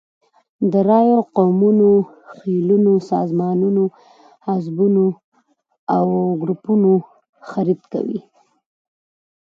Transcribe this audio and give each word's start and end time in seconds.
د 0.71 0.73
رایو، 0.89 1.17
قومونو، 1.35 1.89
خېلونو، 2.35 2.93
سازمانونو، 3.11 3.83
حزبونو 4.47 5.05
او 5.95 6.05
ګروپونو 6.41 6.91
خرید 7.49 7.81
کوي. 7.93 8.19